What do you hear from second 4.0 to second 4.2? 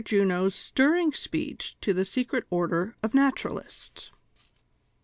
p.